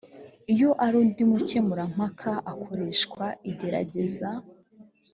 [0.53, 4.29] iyo ari undi mukemurampaka akoreshwa igerageza